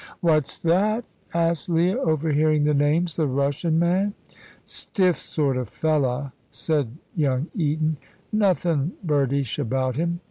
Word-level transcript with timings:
"What's 0.21 0.57
that?" 0.57 1.05
asked 1.31 1.69
Leah, 1.69 1.99
overhearing 1.99 2.63
the 2.63 2.73
names; 2.73 3.17
"the 3.17 3.27
Russian 3.27 3.77
man?" 3.77 4.15
"Stiff 4.65 5.19
sort 5.19 5.57
of 5.57 5.69
fella'!" 5.69 6.33
said 6.49 6.97
young 7.15 7.51
Eton. 7.55 7.97
"Nothin' 8.31 8.93
birdish 9.05 9.59
about 9.59 9.97
him. 9.97 10.19